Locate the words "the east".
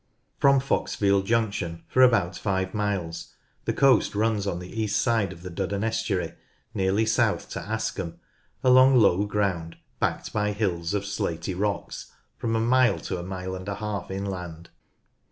4.57-4.99